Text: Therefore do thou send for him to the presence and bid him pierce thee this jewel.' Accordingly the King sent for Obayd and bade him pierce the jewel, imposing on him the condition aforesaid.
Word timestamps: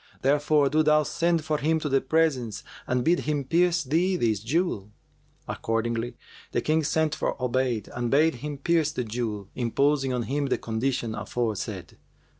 Therefore 0.23 0.67
do 0.67 0.81
thou 0.81 1.03
send 1.03 1.45
for 1.45 1.59
him 1.59 1.79
to 1.79 1.87
the 1.87 2.01
presence 2.01 2.63
and 2.87 3.03
bid 3.05 3.19
him 3.19 3.43
pierce 3.45 3.83
thee 3.83 4.15
this 4.15 4.39
jewel.' 4.39 4.89
Accordingly 5.47 6.17
the 6.53 6.61
King 6.61 6.81
sent 6.83 7.13
for 7.13 7.37
Obayd 7.39 7.87
and 7.95 8.09
bade 8.09 8.33
him 8.41 8.57
pierce 8.57 8.91
the 8.91 9.03
jewel, 9.03 9.49
imposing 9.53 10.11
on 10.11 10.23
him 10.23 10.47
the 10.47 10.57
condition 10.57 11.13
aforesaid. 11.13 11.97